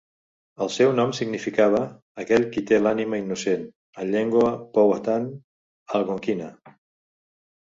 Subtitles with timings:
[0.65, 1.81] El seu nom significava
[2.23, 3.67] "aquell qui té l'ànima innocent"
[4.05, 5.29] en llengua powhatan
[6.01, 6.49] algonquina.